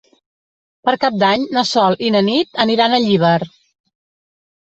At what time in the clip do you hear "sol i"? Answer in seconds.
1.73-2.09